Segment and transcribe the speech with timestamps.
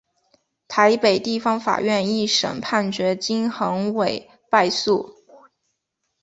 [0.67, 5.13] 台北地方法院一审判决金恒炜败诉。